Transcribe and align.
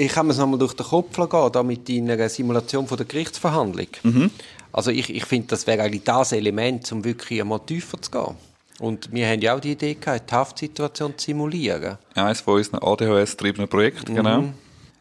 ich 0.00 0.16
habe 0.16 0.28
mir 0.28 0.32
es 0.32 0.38
nochmal 0.38 0.58
durch 0.58 0.74
den 0.74 0.86
Kopf 0.86 1.14
gehen, 1.14 1.52
da 1.52 1.62
mit 1.62 1.88
deiner 1.88 2.28
Simulation 2.28 2.86
von 2.86 2.96
der 2.96 3.06
Gerichtsverhandlung. 3.06 3.88
Mhm. 4.02 4.30
Also 4.72 4.90
ich, 4.90 5.14
ich 5.14 5.24
finde, 5.24 5.48
das 5.48 5.66
wäre 5.66 5.82
eigentlich 5.82 6.04
das 6.04 6.32
Element, 6.32 6.90
um 6.92 7.04
wirklich 7.04 7.40
einmal 7.40 7.60
tiefer 7.60 8.00
zu 8.00 8.10
gehen. 8.10 8.36
Und 8.78 9.12
wir 9.12 9.28
haben 9.28 9.40
ja 9.40 9.54
auch 9.54 9.60
die 9.60 9.72
Idee 9.72 9.94
gehabt, 9.94 10.30
die 10.30 10.34
Haftsituation 10.34 11.18
zu 11.18 11.26
simulieren. 11.26 11.98
Eines 12.14 12.40
von 12.40 12.54
unseren 12.54 12.82
ADHS-getriebenen 12.82 13.68
Projekten, 13.68 14.14
genau. 14.14 14.44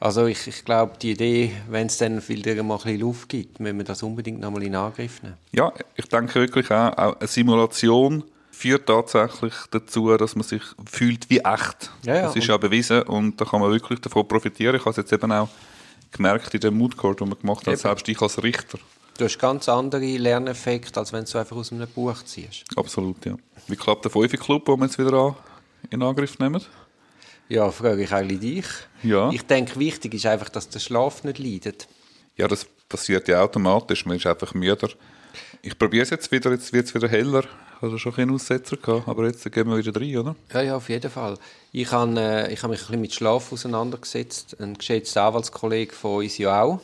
Also 0.01 0.25
ich, 0.25 0.47
ich 0.47 0.65
glaube, 0.65 0.93
die 1.01 1.11
Idee, 1.11 1.51
wenn 1.69 1.87
es 1.87 1.97
dann 1.97 2.25
wieder 2.27 2.61
mal 2.63 2.75
ein 2.75 2.81
bisschen 2.81 2.99
Luft 2.99 3.29
gibt, 3.29 3.59
müssen 3.59 3.77
wir 3.77 3.85
das 3.85 4.03
unbedingt 4.03 4.39
nochmal 4.39 4.63
in 4.63 4.75
Angriff 4.75 5.21
nehmen. 5.23 5.35
Ja, 5.51 5.73
ich 5.95 6.05
denke 6.05 6.35
wirklich 6.35 6.71
auch, 6.71 6.97
auch 6.97 7.19
eine 7.19 7.27
Simulation 7.27 8.23
führt 8.59 8.87
tatsächlich 8.87 9.53
dazu, 9.71 10.15
dass 10.17 10.35
man 10.35 10.43
sich 10.43 10.61
fühlt 10.85 11.29
wie 11.29 11.39
echt. 11.39 11.91
Ja, 12.03 12.15
ja, 12.15 12.21
das 12.23 12.35
ist 12.35 12.47
ja 12.47 12.57
bewiesen 12.57 13.03
und 13.03 13.39
da 13.39 13.45
kann 13.45 13.61
man 13.61 13.71
wirklich 13.71 14.01
davon 14.01 14.27
profitieren. 14.27 14.75
Ich 14.75 14.81
habe 14.81 14.91
es 14.91 14.97
jetzt 14.97 15.13
eben 15.13 15.31
auch 15.31 15.47
gemerkt 16.11 16.53
in 16.53 16.59
dem 16.59 16.77
Moodcourt, 16.77 17.21
den 17.21 17.29
man 17.29 17.39
gemacht 17.39 17.61
hat, 17.61 17.73
Eben. 17.73 17.77
selbst 17.77 18.07
ich 18.09 18.21
als 18.21 18.43
Richter. 18.43 18.77
Du 19.17 19.23
hast 19.25 19.39
ganz 19.39 19.69
andere 19.69 20.17
Lerneffekte, 20.17 20.99
als 20.99 21.13
wenn 21.13 21.23
du 21.23 21.37
einfach 21.37 21.55
aus 21.55 21.71
einem 21.71 21.87
Buch 21.87 22.21
ziehst. 22.23 22.65
Absolut, 22.75 23.25
ja. 23.25 23.35
Wie 23.67 23.77
klappt 23.77 24.03
der 24.03 24.11
Fünfe-Club, 24.11 24.65
den 24.65 24.77
wir 24.77 24.85
jetzt 24.85 24.99
wieder 24.99 25.13
an, 25.13 25.35
in 25.89 26.03
Angriff 26.03 26.37
nehmen? 26.39 26.61
Ja, 27.47 27.71
frage 27.71 28.03
ich 28.03 28.11
eigentlich 28.11 28.39
dich. 28.39 28.65
Ja. 29.03 29.29
Ich 29.31 29.43
denke, 29.43 29.79
wichtig 29.79 30.13
ist 30.13 30.25
einfach, 30.25 30.49
dass 30.49 30.67
der 30.67 30.79
Schlaf 30.79 31.23
nicht 31.23 31.39
leidet. 31.39 31.87
Ja, 32.35 32.47
das 32.47 32.65
passiert 32.89 33.27
ja 33.29 33.41
automatisch. 33.41 34.05
Man 34.05 34.17
ist 34.17 34.25
einfach 34.25 34.53
müder. 34.53 34.89
Ich 35.61 35.77
probiere 35.77 36.03
es 36.03 36.09
jetzt 36.09 36.31
wieder. 36.31 36.51
Jetzt 36.51 36.73
wird 36.73 36.87
es 36.87 36.93
wieder 36.93 37.07
heller. 37.07 37.43
Ich 37.81 37.87
hatte 37.87 37.97
schon 37.97 38.13
einen 38.15 38.31
Aussetzer 38.31 38.75
gehabt, 38.75 39.07
aber 39.07 39.25
jetzt 39.27 39.49
gehen 39.49 39.69
wir 39.69 39.77
wieder 39.77 39.95
rein, 39.99 40.17
oder? 40.17 40.35
Ja, 40.53 40.61
ja, 40.61 40.75
auf 40.75 40.89
jeden 40.89 41.09
Fall. 41.09 41.37
Ich 41.71 41.89
habe 41.91 42.19
äh, 42.19 42.53
ich 42.53 42.61
hab 42.61 42.69
mich 42.69 42.81
ein 42.81 42.85
bisschen 42.87 43.01
mit 43.01 43.13
Schlaf 43.13 43.53
auseinandergesetzt. 43.53 44.57
Ein 44.59 44.73
geschätzter 44.77 45.23
Anwaltskollege 45.23 45.93
von 45.93 46.23
uns 46.23 46.37
ja 46.37 46.61
auch. 46.61 46.81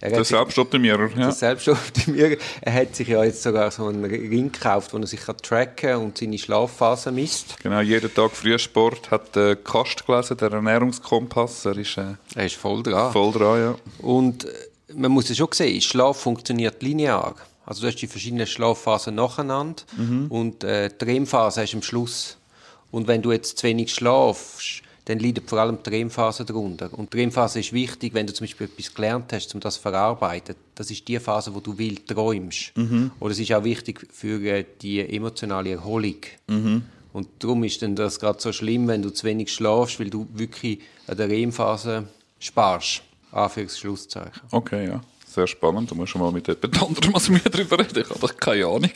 Er 0.00 0.10
Der 0.10 0.24
Selbstoptimierer, 0.24 1.08
ja. 1.10 1.16
der 1.16 1.32
Selbstoptimierer. 1.32 2.36
Er 2.60 2.72
hat 2.72 2.96
sich 2.96 3.08
ja 3.08 3.22
jetzt 3.22 3.42
sogar 3.42 3.70
so 3.70 3.86
einen 3.86 4.04
Ring 4.04 4.50
gekauft, 4.50 4.92
wo 4.92 4.98
er 4.98 5.06
sich 5.06 5.20
kann 5.20 5.36
tracken 5.38 5.96
und 5.96 6.18
seine 6.18 6.38
Schlafphase 6.38 7.12
misst. 7.12 7.62
Genau, 7.62 7.80
jeden 7.80 8.12
Tag 8.12 8.32
Frühsport 8.32 9.10
hat 9.10 9.34
der 9.36 9.56
Kast 9.56 10.06
gelesen, 10.06 10.36
der 10.36 10.52
Ernährungskompass. 10.52 11.66
Er 11.66 11.76
ist 11.76 11.96
äh, 11.98 12.14
Er 12.34 12.46
ist 12.46 12.56
voll 12.56 12.82
dran. 12.82 13.12
voll 13.12 13.32
dran, 13.32 13.60
ja. 13.60 13.74
Und 13.98 14.44
äh, 14.44 14.48
man 14.94 15.12
muss 15.12 15.30
es 15.30 15.36
schon 15.36 15.48
sehen, 15.52 15.80
Schlaf 15.80 16.18
funktioniert 16.20 16.82
linear. 16.82 17.34
Also 17.66 17.80
du 17.82 17.86
hast 17.88 17.96
die 17.96 18.06
verschiedenen 18.06 18.46
Schlafphasen 18.46 19.14
nacheinander 19.14 19.82
und 20.28 20.64
äh, 20.64 20.90
die 20.90 21.04
REM-Phase 21.04 21.62
hast 21.62 21.72
du 21.72 21.76
am 21.78 21.82
Schluss. 21.82 22.36
Und 22.90 23.08
wenn 23.08 23.22
du 23.22 23.32
jetzt 23.32 23.58
zu 23.58 23.66
wenig 23.66 23.92
schlafst, 23.92 24.82
dann 25.06 25.18
leidet 25.18 25.48
vor 25.50 25.58
allem 25.58 25.78
die 25.84 25.90
REM-Phase 25.90 26.44
darunter. 26.44 26.90
Und 26.96 27.12
die 27.12 27.18
REM-Phase 27.18 27.60
ist 27.60 27.72
wichtig, 27.72 28.14
wenn 28.14 28.26
du 28.26 28.32
zum 28.32 28.44
Beispiel 28.46 28.66
etwas 28.68 28.94
gelernt 28.94 29.32
hast, 29.32 29.54
um 29.54 29.60
das 29.60 29.74
zu 29.74 29.82
verarbeiten. 29.82 30.54
Das 30.74 30.90
ist 30.90 31.06
die 31.08 31.18
Phase, 31.18 31.54
wo 31.54 31.60
du 31.60 31.76
wild 31.76 32.06
träumst. 32.08 32.72
Oder 33.20 33.32
es 33.32 33.38
ist 33.38 33.52
auch 33.52 33.64
wichtig 33.64 34.06
für 34.12 34.40
äh, 34.46 34.64
die 34.80 35.00
emotionale 35.00 35.70
Erholung. 35.72 36.16
Und 37.12 37.28
darum 37.38 37.62
ist 37.64 37.80
dann 37.82 37.94
das 37.96 38.18
gerade 38.18 38.40
so 38.40 38.52
schlimm, 38.52 38.88
wenn 38.88 39.02
du 39.02 39.10
zu 39.10 39.24
wenig 39.26 39.52
schlafst, 39.52 40.00
weil 40.00 40.10
du 40.10 40.26
wirklich 40.32 40.80
an 41.06 41.16
der 41.16 41.28
REM-Phase 41.28 42.08
sparst. 42.38 43.02
Anführungs- 43.32 43.78
Schlusszeichen. 43.78 44.42
Okay, 44.52 44.86
ja. 44.86 45.00
Sehr 45.34 45.48
spannend. 45.48 45.90
Da 45.90 45.96
musst 45.96 46.14
du 46.14 46.18
mal 46.18 46.30
mit 46.30 46.46
jemand 46.46 46.80
anderem 46.82 47.14
als 47.16 47.28
mir 47.28 47.40
drüber 47.40 47.80
reden. 47.80 48.04
Ich 48.04 48.22
habe 48.22 48.34
keine 48.34 48.66
Ahnung. 48.66 48.92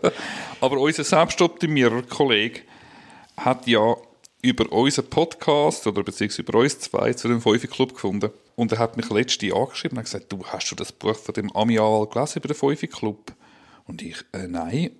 Aber 0.62 0.78
unser 0.78 1.04
Selbstoptimierer-Kollege 1.04 2.62
hat 3.36 3.66
ja 3.66 3.94
über 4.40 4.72
unseren 4.72 5.10
Podcast 5.10 5.86
oder 5.86 6.02
beziehungsweise 6.02 6.40
über 6.40 6.58
uns 6.60 6.78
zwei 6.78 7.12
zu 7.12 7.28
dem 7.28 7.42
Fünfe 7.42 7.68
Club 7.68 7.92
gefunden. 7.92 8.30
Und 8.56 8.72
er 8.72 8.78
hat 8.78 8.96
mich 8.96 9.10
letztens 9.10 9.52
angeschrieben 9.52 9.98
und 9.98 10.04
hat 10.04 10.10
gesagt, 10.10 10.32
du, 10.32 10.42
hast 10.46 10.70
du 10.70 10.74
das 10.74 10.90
Buch 10.90 11.16
von 11.16 11.34
dem 11.34 11.54
Ami 11.54 11.78
Awal 11.78 12.06
gelesen 12.06 12.38
über 12.38 12.48
den 12.48 12.56
Fünfe 12.56 12.88
Club? 12.88 13.32
Und 13.86 14.00
ich, 14.00 14.16
äh, 14.32 14.48
nein. 14.48 14.90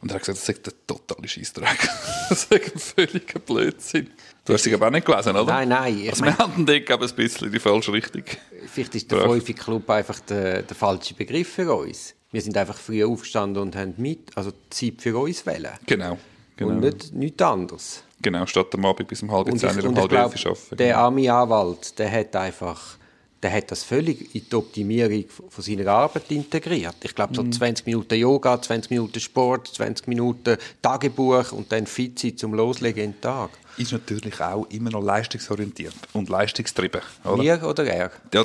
Und 0.00 0.10
er 0.10 0.14
hat 0.14 0.22
gesagt, 0.22 0.38
das 0.38 0.46
sei 0.46 0.54
der 0.54 0.72
totale 0.86 1.28
Scheissdreck. 1.28 1.88
das 2.30 2.48
sei 2.48 2.56
ein 2.56 2.78
völliger 2.78 3.38
Blödsinn. 3.38 4.10
Du 4.46 4.54
hast 4.54 4.62
sie 4.62 4.72
aber 4.72 4.86
auch 4.86 4.90
nicht 4.90 5.06
gelesen, 5.06 5.36
oder? 5.36 5.44
Nein, 5.44 5.68
nein, 5.68 5.98
ich 5.98 6.10
Also 6.10 6.24
wir 6.24 6.38
haben 6.38 6.64
den 6.64 6.84
glaube 6.84 7.04
ein 7.04 7.14
bisschen 7.14 7.48
in 7.48 7.52
die 7.52 7.60
falsche 7.60 7.92
Richtung. 7.92 8.24
Vielleicht 8.66 8.94
ist 8.94 9.10
der 9.10 9.18
Ja. 9.18 9.28
Fünfe 9.28 9.54
Club 9.54 9.88
einfach 9.90 10.20
der, 10.20 10.62
der 10.62 10.76
falsche 10.76 11.14
Begriff 11.14 11.48
für 11.48 11.72
uns. 11.74 12.14
Wir 12.30 12.40
sind 12.40 12.56
einfach 12.56 12.76
früher 12.78 13.08
aufgestanden 13.08 13.62
und 13.62 13.76
haben 13.76 13.94
mit, 13.98 14.36
also 14.36 14.52
Zeit 14.70 14.94
für 14.98 15.18
uns 15.18 15.44
wählen. 15.44 15.72
Genau. 15.86 16.16
genau. 16.56 16.70
Und 16.70 16.80
nicht, 16.80 17.12
nichts 17.12 17.42
anderes. 17.42 18.04
Genau, 18.22 18.46
statt 18.46 18.74
am 18.74 18.84
Abend 18.86 19.08
bis 19.08 19.22
um 19.22 19.30
halb 19.30 19.46
zehn 19.58 19.78
oder 19.78 19.88
um 19.88 19.96
halb 19.96 20.12
elf 20.12 20.46
arbeiten. 20.46 20.76
der 20.76 20.98
arme 20.98 21.32
Anwalt, 21.32 21.98
der 21.98 22.10
hat 22.10 22.34
einfach, 22.36 22.96
der 23.42 23.52
hat 23.52 23.70
das 23.72 23.82
völlig 23.82 24.34
in 24.34 24.42
die 24.48 24.54
Optimierung 24.54 25.24
von 25.48 25.64
seiner 25.64 25.88
Arbeit 25.88 26.30
integriert. 26.30 26.96
Ich 27.02 27.14
glaube, 27.14 27.32
Mhm. 27.32 27.52
so 27.52 27.58
20 27.58 27.86
Minuten 27.86 28.14
Yoga, 28.14 28.60
20 28.62 28.90
Minuten 28.90 29.18
Sport, 29.20 29.68
20 29.68 30.06
Minuten 30.06 30.56
Tagebuch 30.80 31.50
und 31.52 31.72
dann 31.72 31.86
fit 31.86 32.18
sein 32.18 32.36
zum 32.36 32.54
Loslegen 32.54 33.02
in 33.04 33.12
den 33.12 33.20
Tag. 33.20 33.50
ist 33.78 33.90
natürlich 33.92 34.40
auch 34.40 34.66
immer 34.70 34.90
noch 34.90 35.02
leistungsorientiert 35.02 35.94
und 36.12 36.28
leistungstrieben. 36.28 37.00
Oder? 37.24 37.42
Wir 37.42 37.62
oder 37.64 37.84
er? 37.84 38.10
Ja, 38.32 38.44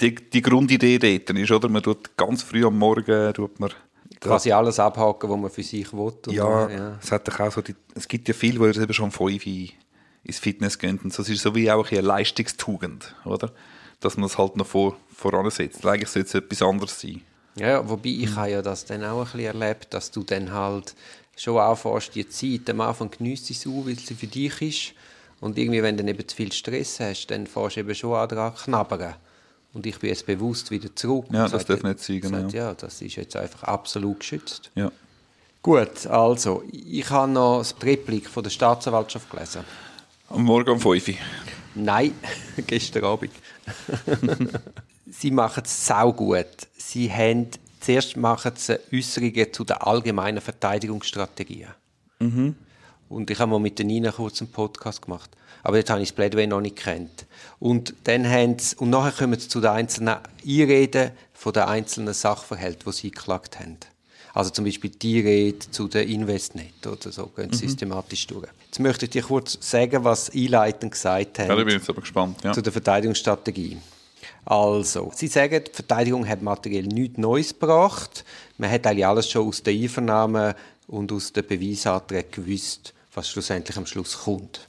die, 0.00 0.14
die 0.14 0.42
Grundidee 0.42 0.98
dort 0.98 1.38
ist, 1.38 1.50
oder? 1.50 1.68
Man 1.68 1.82
tut 1.82 2.16
ganz 2.16 2.42
früh 2.42 2.64
am 2.64 2.78
Morgen, 2.78 3.32
tut 3.34 3.60
man, 3.60 3.70
Quasi 4.20 4.52
alles 4.52 4.78
abhaken, 4.78 5.28
was 5.30 5.38
man 5.38 5.50
für 5.50 5.62
sich 5.64 5.92
will. 5.92 6.12
ja, 6.30 6.70
ja. 6.70 6.98
es 7.02 7.10
hat 7.10 7.28
auch 7.40 7.50
so 7.52 7.60
die, 7.60 7.74
es 7.94 8.06
gibt 8.06 8.28
ja 8.28 8.34
viele, 8.34 8.72
die 8.72 8.80
eben 8.80 8.92
schon 8.94 9.06
um 9.06 9.10
5 9.12 9.46
Uhr 9.46 9.68
ins 10.24 10.38
Fitness 10.38 10.78
gehen 10.78 11.00
und 11.02 11.16
es 11.18 11.28
ist 11.28 11.42
so 11.42 11.54
wie 11.56 11.70
auch 11.70 11.90
eine 11.90 12.00
Leistungstugend, 12.02 13.14
oder? 13.24 13.50
Dass 14.02 14.16
man 14.16 14.26
es 14.26 14.36
halt 14.36 14.56
noch 14.56 14.66
vor, 14.66 14.96
voransetzt. 15.14 15.84
Eigentlich 15.86 16.10
sollte 16.10 16.28
es 16.28 16.34
etwas 16.34 16.62
anderes 16.62 17.00
sein. 17.00 17.22
Ja, 17.54 17.88
wobei 17.88 18.08
ich 18.08 18.34
habe 18.34 18.50
ja 18.50 18.62
das 18.62 18.84
dann 18.84 19.04
auch 19.04 19.18
ein 19.18 19.24
bisschen 19.24 19.60
erlebt, 19.60 19.94
dass 19.94 20.10
du 20.10 20.22
dann 20.22 20.52
halt 20.52 20.94
schon 21.36 21.58
anfängst, 21.58 22.14
die 22.14 22.28
Zeit 22.28 22.70
am 22.70 22.80
Anfang 22.80 23.10
geniesst 23.10 23.46
sie 23.46 23.54
so, 23.54 23.86
weil 23.86 23.98
sie 23.98 24.14
für 24.14 24.26
dich 24.26 24.60
ist. 24.62 24.94
Und 25.40 25.58
irgendwie, 25.58 25.82
wenn 25.82 25.96
du 25.96 26.02
dann 26.02 26.14
eben 26.14 26.26
zu 26.26 26.36
viel 26.36 26.52
Stress 26.52 27.00
hast, 27.00 27.26
dann 27.26 27.46
fängst 27.46 27.76
du 27.76 27.80
eben 27.80 27.94
schon 27.94 28.14
an 28.14 28.28
dran 28.28 28.54
zu 28.56 28.64
knabbern. 28.64 29.14
Und 29.74 29.86
ich 29.86 29.98
bin 29.98 30.10
jetzt 30.10 30.26
bewusst 30.26 30.70
wieder 30.70 30.94
zurück. 30.94 31.26
Ja, 31.30 31.48
das 31.48 31.52
sage, 31.52 31.64
darf 31.64 31.82
nicht 31.82 32.00
sein, 32.00 32.20
genau. 32.20 32.40
sage, 32.42 32.56
Ja, 32.56 32.74
das 32.74 33.00
ist 33.00 33.16
jetzt 33.16 33.36
einfach 33.36 33.64
absolut 33.64 34.20
geschützt. 34.20 34.70
Ja. 34.74 34.92
Gut, 35.62 36.06
also, 36.06 36.62
ich 36.72 37.08
habe 37.10 37.30
noch 37.30 37.58
das 37.58 37.74
Replik 37.82 38.28
von 38.28 38.42
der 38.42 38.50
Staatsanwaltschaft 38.50 39.30
gelesen. 39.30 39.64
Am 40.28 40.42
Morgen 40.42 40.70
um 40.70 40.80
5 40.80 41.08
Uhr. 41.08 41.14
Nein, 41.74 42.14
gestern 42.66 43.04
Abend. 43.04 43.32
sie 45.10 45.30
machen 45.30 45.62
es 45.64 45.92
gut. 46.16 46.46
Sie 46.76 47.12
haben, 47.12 47.48
zuerst 47.80 48.16
machen 48.16 48.52
sie 48.56 48.78
Äußerungen 48.92 49.52
zu 49.52 49.64
den 49.64 49.76
allgemeinen 49.76 50.40
Verteidigungsstrategien. 50.40 51.70
Und 53.08 53.30
ich 53.30 53.38
habe 53.38 53.50
mal 53.50 53.60
mit 53.60 53.78
der 53.78 53.86
Nina 53.86 54.10
kurz 54.10 54.40
einen 54.40 54.50
Podcast 54.50 55.02
gemacht. 55.02 55.30
Aber 55.62 55.76
jetzt 55.76 55.90
habe 55.90 56.02
ich 56.02 56.08
das 56.08 56.16
Plädoyer 56.16 56.46
noch 56.46 56.60
nicht 56.60 56.76
kennt. 56.76 57.26
Und 57.60 57.94
dann 58.04 58.28
haben 58.28 58.58
sie, 58.58 58.76
und 58.76 58.90
nachher 58.90 59.12
kommen 59.12 59.38
sie 59.38 59.48
zu 59.48 59.60
den 59.60 59.70
einzelnen 59.70 60.16
Einreden 60.46 61.12
von 61.32 61.52
den 61.52 61.62
einzelnen 61.64 62.14
Sachverhalten, 62.14 62.82
die 62.86 62.92
sie 62.92 63.10
geklagt 63.10 63.60
haben. 63.60 63.78
Also 64.34 64.50
zum 64.50 64.64
Beispiel 64.64 64.90
die 64.90 65.20
Rede 65.20 65.58
zu 65.70 65.88
der 65.88 66.06
Investnet 66.06 66.86
oder 66.86 67.12
so, 67.12 67.26
gehen 67.26 67.52
sie 67.52 67.66
systematisch 67.66 68.26
durch. 68.26 68.48
Jetzt 68.72 68.80
möchte 68.80 69.04
ich 69.04 69.10
dir 69.10 69.22
kurz 69.22 69.58
sagen, 69.60 70.02
was 70.02 70.30
einleitend 70.30 70.92
gesagt 70.92 71.40
haben 71.40 71.48
Ja, 71.50 71.56
da 71.56 71.62
bin 71.62 71.68
ich 71.68 71.74
jetzt 71.74 71.90
aber 71.90 72.00
gespannt. 72.00 72.42
Ja. 72.42 72.54
zu 72.54 72.62
der 72.62 72.72
Verteidigungsstrategie. 72.72 73.76
Also, 74.46 75.12
Sie 75.14 75.26
sagen, 75.26 75.62
die 75.62 75.70
Verteidigung 75.70 76.26
hat 76.26 76.40
materiell 76.40 76.86
nichts 76.86 77.18
Neues 77.18 77.50
gebracht. 77.50 78.24
Man 78.56 78.70
hat 78.70 78.86
eigentlich 78.86 79.06
alles 79.06 79.28
schon 79.28 79.46
aus 79.46 79.62
der 79.62 79.74
Einvernahme 79.74 80.56
und 80.86 81.12
aus 81.12 81.34
den 81.34 81.46
Beweisanträgen 81.46 82.30
gewusst, 82.30 82.94
was 83.12 83.28
schlussendlich 83.28 83.76
am 83.76 83.84
Schluss 83.84 84.20
kommt. 84.20 84.66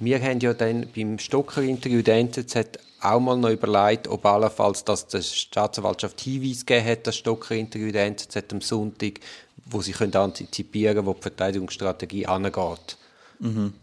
Wir 0.00 0.20
haben 0.20 0.40
ja 0.40 0.52
dann 0.52 0.88
beim 0.92 1.20
Stocker-Interview 1.20 2.02
der 2.02 2.16
NZZ 2.16 2.80
auch 3.00 3.20
mal 3.20 3.36
noch 3.36 3.50
überlegt, 3.50 4.08
ob 4.08 4.26
allenfalls 4.26 4.82
dass 4.82 5.06
die 5.06 5.22
Staatsanwaltschaft 5.22 6.20
Hinweis 6.20 6.66
gegeben 6.66 6.88
hat, 6.88 7.06
das 7.06 7.16
Stocker-Interview 7.16 7.92
der 7.92 8.06
NZZ 8.06 8.52
am 8.52 8.60
Sonntag, 8.60 9.20
wo 9.70 9.82
sie 9.82 9.92
können 9.92 10.14
antizipieren 10.14 11.04
wo 11.06 11.14
die 11.14 11.22
Verteidigungsstrategie 11.22 12.26
angeht. 12.26 12.96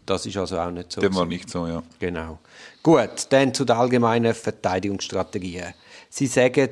Das 0.04 0.26
ist 0.26 0.36
also 0.36 0.58
auch 0.58 0.70
nicht 0.70 0.92
so. 0.92 1.00
Dem 1.00 1.14
war 1.14 1.24
nicht 1.24 1.48
so, 1.48 1.66
ja. 1.66 1.82
Genau. 1.98 2.38
Gut, 2.82 3.26
dann 3.30 3.54
zu 3.54 3.64
den 3.64 3.76
allgemeinen 3.76 4.34
Verteidigungsstrategien. 4.34 5.72
Sie 6.10 6.26
sagen, 6.26 6.68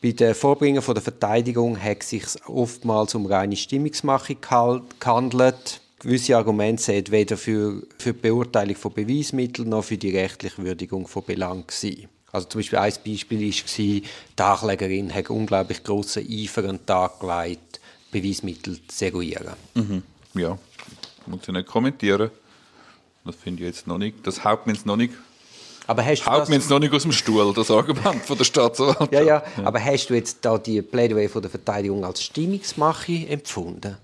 bei 0.00 0.12
den 0.12 0.34
Vorbringen 0.34 0.80
von 0.82 0.94
der 0.94 1.02
Verteidigung 1.02 1.82
hat 1.82 2.02
es 2.02 2.10
sich 2.10 2.24
oftmals 2.46 3.14
um 3.14 3.26
reine 3.26 3.56
Stimmungsmachung 3.56 4.36
gehal- 4.40 4.82
gehandelt. 5.00 5.80
Gewisse 5.98 6.36
Argumente 6.36 6.82
sind 6.82 7.10
weder 7.10 7.36
für, 7.36 7.82
für 7.98 8.12
die 8.12 8.20
Beurteilung 8.20 8.76
von 8.76 8.92
Beweismitteln 8.92 9.68
noch 9.68 9.84
für 9.84 9.96
die 9.96 10.16
rechtliche 10.16 10.62
Würdigung 10.62 11.06
von 11.06 11.24
Belang 11.24 11.66
gewesen. 11.66 12.08
Also 12.32 12.48
zum 12.48 12.58
Beispiel 12.60 12.78
ein 12.78 12.92
Beispiel 13.06 13.40
war, 13.40 13.62
die 13.78 14.02
Anklägerin 14.36 15.14
hat 15.14 15.30
unglaublich 15.30 15.84
grossen 15.84 16.26
Eifer 16.28 16.64
an 16.64 16.78
den 16.78 16.86
Tag 16.86 17.20
gelegt, 17.20 17.80
Beweismittel 18.20 18.78
zu 18.86 19.04
eruieren. 19.06 19.54
Ja, 20.34 20.58
muss 21.26 21.40
ich 21.42 21.48
nicht 21.48 21.66
kommentieren. 21.66 22.30
Das 23.24 23.34
finde 23.36 23.62
ich 23.62 23.68
jetzt 23.68 23.86
noch 23.86 23.98
nicht. 23.98 24.26
Das 24.26 24.44
haut 24.44 24.66
mir 24.66 24.74
jetzt 24.74 24.86
noch 24.86 24.96
nicht 24.96 25.14
Aber 25.86 26.04
hast 26.04 26.22
du 26.22 26.30
Haut 26.30 26.48
mir 26.48 26.56
jetzt 26.56 26.70
noch 26.70 26.78
nicht 26.78 26.92
aus 26.92 27.02
dem 27.02 27.12
Stuhl, 27.12 27.52
das 27.54 27.70
Argument 27.70 28.22
von 28.22 28.38
der 28.38 28.44
Staatsanwaltschaft. 28.44 29.12
Ja, 29.12 29.22
ja, 29.22 29.42
aber 29.64 29.82
hast 29.82 30.08
du 30.08 30.14
jetzt 30.14 30.44
da 30.44 30.58
die 30.58 30.80
Plädoyer 30.82 31.28
von 31.28 31.42
der 31.42 31.50
Verteidigung 31.50 32.04
als 32.04 32.22
Stimmungsmache 32.22 33.26
empfunden? 33.28 33.96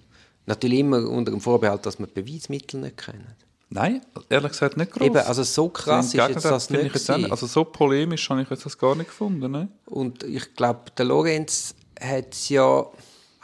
Natürlich 0.46 0.80
immer 0.80 1.08
unter 1.08 1.30
dem 1.30 1.40
Vorbehalt, 1.40 1.86
dass 1.86 1.98
man 1.98 2.08
die 2.14 2.22
Beweismittel 2.22 2.80
nicht 2.80 2.96
kennen. 2.96 3.34
Nein, 3.68 4.02
ehrlich 4.28 4.50
gesagt 4.50 4.76
nicht 4.76 4.90
groß. 4.90 5.06
Eben, 5.06 5.18
also 5.18 5.44
so 5.44 5.68
krass 5.68 6.06
ist 6.06 6.14
jetzt 6.14 6.44
das 6.44 6.70
nicht 6.70 6.92
gewesen. 6.92 7.30
Also 7.30 7.46
so 7.46 7.62
polemisch 7.64 8.28
habe 8.28 8.42
ich 8.42 8.50
jetzt 8.50 8.66
das 8.66 8.76
gar 8.76 8.96
nicht 8.96 9.06
gefunden. 9.06 9.52
Ne? 9.52 9.68
Und 9.86 10.24
ich 10.24 10.54
glaube, 10.56 10.90
der 10.98 11.04
Lorenz 11.04 11.74
hat 12.00 12.48
ja 12.48 12.84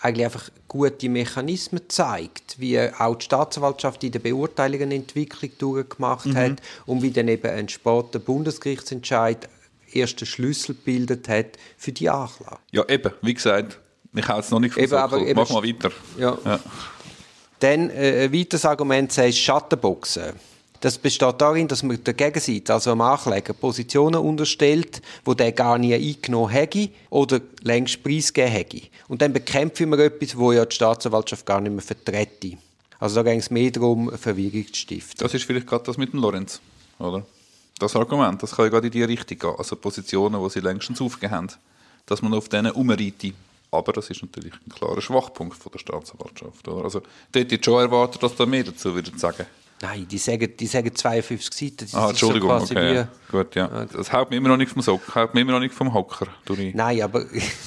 eigentlich 0.03 0.25
einfach 0.27 0.51
gute 0.69 1.09
Mechanismen 1.09 1.81
gezeigt, 1.81 2.57
wie 2.59 2.79
auch 2.81 3.17
die 3.17 3.25
Staatsanwaltschaft 3.25 4.05
in 4.05 4.13
der 4.13 4.19
Beurteilung 4.19 4.83
eine 4.83 4.95
Entwicklung 4.95 5.51
durchgemacht 5.59 6.27
Mhm. 6.27 6.37
hat 6.37 6.63
und 6.85 7.03
wie 7.03 7.11
dann 7.11 7.29
eben 7.29 7.51
ein 7.51 7.69
später 7.69 8.19
Bundesgerichtsentscheid 8.19 9.49
ersten 9.93 10.27
Schlüssel 10.27 10.75
gebildet 10.75 11.29
hat 11.29 11.47
für 11.79 11.93
die 11.93 12.11
Anklage. 12.11 12.59
Ja, 12.73 12.87
eben, 12.89 13.13
wie 13.23 13.33
gesagt, 13.35 13.79
ich 14.15 14.29
habe 14.29 14.41
es 14.41 14.51
noch 14.51 14.61
nicht 14.61 14.77
Eben, 14.77 14.95
aber 14.95 15.19
eben- 15.21 15.39
Mach 15.41 15.49
mal 15.51 15.63
weiter. 15.63 15.91
Ja. 16.19 16.37
Ja. 16.45 16.61
Dann 17.61 17.89
äh, 17.91 18.25
ein 18.25 18.33
weiteres 18.35 18.65
Argument 18.67 19.11
sagt 19.13 19.35
Schattenboxen. 19.35 20.35
Das 20.81 20.99
besteht 20.99 21.41
darin, 21.41 21.69
dass 21.69 21.83
man 21.83 22.03
der 22.03 22.15
Gegenseite, 22.15 22.75
also 22.75 22.91
dem 22.91 23.01
Ankläger, 23.01 23.53
Positionen 23.53 24.21
unterstellt, 24.21 25.03
wo 25.25 25.35
der 25.35 25.53
gar 25.53 25.79
nie 25.79 25.95
eingenommen 25.95 26.51
hätte 26.51 26.91
oder 27.11 27.41
längst 27.63 28.03
preisgegeben 28.03 28.53
hätte. 28.53 28.83
Und 29.09 29.23
dann 29.23 29.33
bekämpfen 29.33 29.91
wir 29.91 29.99
etwas, 30.01 30.37
wo 30.37 30.53
ja 30.53 30.65
die 30.65 30.75
Staatsanwaltschaft 30.75 31.47
gar 31.47 31.61
nicht 31.61 31.73
mehr 31.73 31.83
vertrete. 31.83 32.59
Also 32.99 33.17
da 33.17 33.31
ging 33.31 33.39
es 33.39 33.51
mehr 33.51 33.71
darum, 33.71 34.11
Verwirrung 34.17 34.67
zu 34.69 34.75
stiften. 34.75 35.19
Das 35.19 35.35
ist 35.35 35.45
vielleicht 35.45 35.67
gerade 35.67 35.85
das 35.85 35.97
mit 35.97 36.13
dem 36.13 36.21
Lorenz, 36.21 36.61
oder? 36.99 37.25
Das 37.79 37.95
Argument, 37.95 38.43
das 38.43 38.53
kann 38.53 38.67
ja 38.67 38.71
gerade 38.71 38.87
in 38.87 38.93
die 38.93 39.03
Richtung 39.03 39.39
gehen. 39.39 39.55
Also 39.59 39.77
Positionen, 39.77 40.43
die 40.43 40.51
sie 40.51 40.61
längstens 40.61 41.01
aufgegeben 41.01 41.35
haben, 41.35 41.49
dass 42.07 42.23
man 42.23 42.33
auf 42.33 42.49
denen 42.49 42.73
umreite. 42.73 43.33
Aber 43.71 43.93
das 43.93 44.09
ist 44.09 44.23
natürlich 44.23 44.55
ein 44.55 44.73
klarer 44.73 45.03
Schwachpunkt 45.03 45.59
von 45.59 45.73
der 45.73 45.79
Staatsanwaltschaft. 45.79 46.67
Oder? 46.69 46.85
Also, 46.85 47.01
dort 47.01 47.45
hätte 47.45 47.57
ich 47.57 47.65
schon 47.65 47.81
erwartet, 47.81 48.23
dass 48.23 48.35
da 48.35 48.47
mehr 48.47 48.65
dazu 48.65 48.95
würden 48.95 49.19
sagen. 49.19 49.45
Nein, 49.83 50.07
die 50.11 50.17
sagen, 50.19 50.49
die 50.59 50.67
sagen 50.67 50.95
52 50.95 51.55
Seiten. 51.55 51.77
Das 51.91 51.95
Ah, 51.95 51.99
ist 52.11 52.19
so 52.19 52.27
Entschuldigung, 52.27 52.49
quasi 52.49 52.75
okay. 52.75 52.95
Ja. 52.95 53.09
Gut, 53.31 53.55
ja. 53.55 53.85
Das 53.93 54.11
haut 54.13 54.31
mir 54.31 54.37
immer 54.37 54.49
noch 54.49 54.57
nicht 54.57 54.71
vom 54.73 54.81
Sock, 54.81 55.15
haut 55.15 55.35
mir 55.35 55.43
immer 55.43 55.53
noch 55.53 55.61
nicht 55.61 55.75
vom 55.75 55.93
Hocker. 55.93 56.29
Nein, 56.75 57.03
aber 57.03 57.27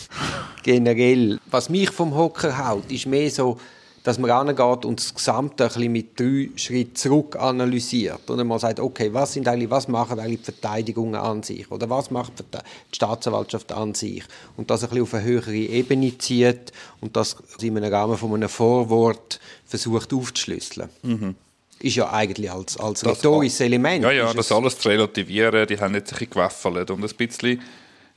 generell, 0.64 1.40
was 1.50 1.70
mich 1.70 1.90
vom 1.92 2.16
Hocker 2.16 2.58
haut, 2.68 2.92
ist 2.92 3.06
mehr 3.06 3.30
so, 3.30 3.58
dass 4.04 4.18
man 4.18 4.32
angeht 4.32 4.86
und 4.86 5.00
das 5.00 5.14
Gesamte 5.14 5.66
ein 5.66 5.68
bisschen 5.68 5.92
mit 5.92 6.20
drei 6.20 6.50
Schritten 6.56 6.96
zurück 6.96 7.36
analysiert 7.36 8.30
und 8.30 8.40
einmal 8.40 8.58
sagt, 8.58 8.80
okay, 8.80 9.14
was 9.14 9.34
sind 9.34 9.48
eigentlich, 9.48 9.70
was 9.70 9.88
machen 9.88 10.20
eigentlich 10.20 10.40
die 10.40 10.52
Verteidigungen 10.52 11.16
an 11.16 11.44
sich 11.44 11.70
oder 11.70 11.90
was 11.90 12.10
macht 12.10 12.34
die 12.40 12.96
Staatsanwaltschaft 12.96 13.72
an 13.74 13.94
sich 13.94 14.24
und 14.58 14.72
das 14.72 14.84
ein 14.84 14.90
bisschen 14.90 15.04
auf 15.04 15.14
eine 15.14 15.24
höhere 15.26 15.54
Ebene 15.54 16.18
zieht 16.18 16.72
und 17.02 17.16
das 17.18 17.36
in 17.62 17.78
einem 17.78 17.94
Rahmen 17.94 18.18
von 18.18 18.34
einem 18.34 18.50
Vorwort 18.50 19.40
versucht 19.66 20.14
aufzuschlüsseln. 20.14 20.90
Ist 21.82 21.96
ja 21.96 22.12
eigentlich 22.12 22.52
als, 22.52 22.78
als 22.78 23.06
rhetorisches 23.06 23.62
Element. 23.62 24.04
Ja, 24.04 24.12
ja, 24.12 24.28
ist 24.30 24.38
das 24.38 24.46
es- 24.48 24.52
alles 24.52 24.78
zu 24.80 24.90
relativieren, 24.90 25.66
die 25.68 25.80
haben 25.80 25.94
jetzt 25.94 26.12
ein 26.12 26.20
bisschen 26.20 26.30
gewaffelt 26.32 26.92
und 26.92 27.04
ein 27.04 27.16
bisschen 27.28 27.62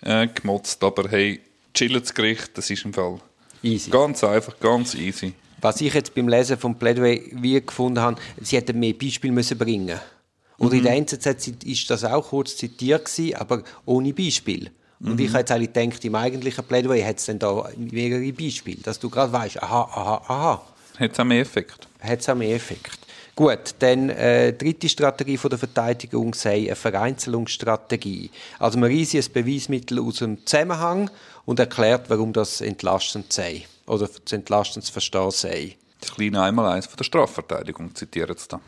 äh, 0.02 0.26
gemotzt, 0.26 0.82
aber 0.82 1.08
hey, 1.08 1.40
chillen 1.72 2.00
das 2.00 2.12
Gericht, 2.12 2.50
das 2.58 2.68
ist 2.70 2.84
im 2.84 2.92
Fall 2.92 3.20
Easy. 3.62 3.90
ganz 3.90 4.24
einfach, 4.24 4.58
ganz 4.58 4.94
easy. 4.96 5.32
Was 5.60 5.80
ich 5.80 5.94
jetzt 5.94 6.12
beim 6.14 6.26
Lesen 6.26 6.58
vom 6.58 6.76
Plädoyer 6.76 7.20
wie 7.34 7.60
gefunden 7.64 8.00
habe, 8.00 8.20
sie 8.40 8.56
hätten 8.56 8.80
mehr 8.80 8.94
Beispiele 8.94 9.32
müssen 9.32 9.56
bringen. 9.56 10.00
Oder 10.58 10.74
in 10.74 10.82
der 10.82 10.94
NZZ 10.96 11.64
ist 11.64 11.88
das 11.88 12.04
auch 12.04 12.28
kurz 12.30 12.56
zitiert 12.56 13.04
gewesen, 13.04 13.34
aber 13.36 13.62
ohne 13.84 14.12
Beispiel. 14.12 14.70
Und 15.00 15.20
ich 15.20 15.28
habe 15.30 15.38
jetzt 15.40 15.50
eigentlich 15.52 15.72
gedacht, 15.72 16.04
im 16.04 16.14
eigentlichen 16.16 16.64
Plädoyer 16.64 17.04
hat 17.06 17.18
es 17.18 17.26
dann 17.26 17.38
da 17.38 17.68
mehrere 17.76 18.32
Beispiele, 18.32 18.80
dass 18.82 18.98
du 19.00 19.08
gerade 19.10 19.32
weißt, 19.32 19.62
aha, 19.62 19.82
aha, 19.82 20.22
aha, 20.28 20.62
Hat 20.98 21.12
es 21.12 21.18
auch 21.20 21.24
mehr 21.24 21.40
Effekt. 21.40 21.88
hat 22.00 22.20
es 22.20 22.28
auch 22.28 22.34
mehr 22.36 22.54
Effekt. 22.56 22.98
Gut, 23.34 23.74
dann 23.78 24.10
äh, 24.10 24.52
dritte 24.52 24.88
Strategie 24.88 25.38
von 25.38 25.48
der 25.48 25.58
Verteidigung 25.58 26.34
sei 26.34 26.66
eine 26.66 26.76
Vereinzelungsstrategie. 26.76 28.30
Also 28.58 28.78
man 28.78 28.92
reißt 28.92 29.14
ein 29.14 29.24
Beweismittel 29.32 30.00
aus 30.00 30.16
dem 30.16 30.44
Zusammenhang 30.44 31.10
und 31.46 31.58
erklärt, 31.58 32.10
warum 32.10 32.34
das 32.34 32.60
entlastend 32.60 33.32
sei 33.32 33.64
oder 33.86 34.08
zu 34.24 34.34
entlastend 34.36 34.84
zu 34.84 34.92
verstehen 34.92 35.30
sei. 35.30 35.76
Das 36.00 36.14
kleine 36.14 36.42
Einmaleins 36.42 36.86
von 36.86 36.96
der 36.96 37.04
Strafverteidigung 37.04 37.94
zitieren 37.94 38.36
sie 38.36 38.48
da. 38.48 38.60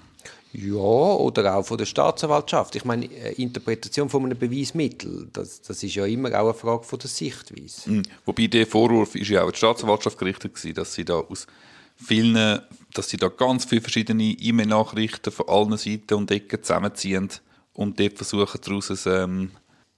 Ja, 0.57 0.77
oder 0.77 1.57
auch 1.57 1.67
von 1.67 1.77
der 1.77 1.85
Staatsanwaltschaft. 1.85 2.77
Ich 2.77 2.85
meine, 2.85 3.07
äh, 3.07 3.33
Interpretation 3.33 4.09
von 4.09 4.25
einem 4.25 4.39
Beweismittel, 4.39 5.29
das, 5.33 5.61
das 5.61 5.83
ist 5.83 5.97
ja 5.97 6.07
immer 6.07 6.29
auch 6.29 6.45
eine 6.45 6.55
Frage 6.55 6.85
von 6.85 6.99
der 7.01 7.11
Sichtweise. 7.11 7.91
Mhm. 7.91 8.03
Wobei 8.25 8.47
der 8.47 8.65
Vorwurf 8.65 9.17
ist 9.17 9.29
ja 9.29 9.43
auch 9.43 9.47
an 9.47 9.53
die 9.53 9.59
Staatsanwaltschaft 9.59 10.17
gerichtet 10.17 10.55
gewesen, 10.55 10.75
dass 10.75 10.95
sie 10.95 11.05
da 11.05 11.15
aus 11.15 11.49
vielen, 11.97 12.61
dass 12.93 13.09
sie 13.09 13.17
da 13.17 13.29
ganz 13.29 13.65
viele 13.65 13.81
verschiedene 13.81 14.25
E-Mail-Nachrichten 14.25 15.33
von 15.33 15.49
allen 15.49 15.77
Seiten 15.77 16.15
und 16.15 16.31
Ecken 16.31 16.63
zusammenziehen 16.63 17.31
und 17.73 17.99
dort 17.99 18.17
versuchen 18.17 18.61
daraus 18.63 19.07
ein, 19.07 19.13
ähm, 19.13 19.51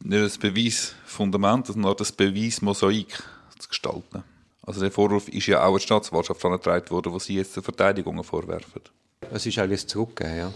nicht 0.03 0.35
ein 0.35 0.41
Beweisfundament, 0.41 1.67
sondern 1.67 1.97
ein 1.97 2.07
Beweismosaik 2.17 3.23
zu 3.59 3.69
gestalten. 3.69 4.25
Also 4.63 4.81
der 4.81 4.91
Vorwurf 4.91 5.29
ist 5.29 5.47
ja 5.47 5.65
auch 5.65 5.77
die 5.77 5.85
Staatsanwaltschaft 5.85 6.45
angetragen 6.45 6.91
worden, 6.91 7.13
wo 7.13 7.19
sie 7.19 7.37
jetzt 7.37 7.55
der 7.55 7.63
Verteidigung 7.63 8.23
vorwerfen. 8.25 8.83
Es 9.33 9.47
ist 9.47 9.59
eigentlich 9.59 9.87
zurückgegeben, 9.87 10.39
ja. 10.39 10.53